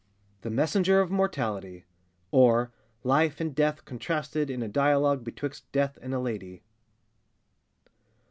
THE 0.41 0.49
MESSENGER 0.49 0.99
OF 0.99 1.11
MORTALITY; 1.11 1.85
OR 2.31 2.71
LIFE 3.03 3.39
AND 3.39 3.53
DEATH 3.53 3.85
CONTRASTED 3.85 4.49
IN 4.49 4.63
A 4.63 4.67
DIALOGUE 4.67 5.23
BETWIXT 5.23 5.71
DEATH 5.71 5.99
AND 6.01 6.15
A 6.15 6.19
LADY. 6.19 6.63